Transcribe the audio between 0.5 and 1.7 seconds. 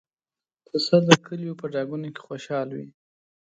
پسه د کلیو په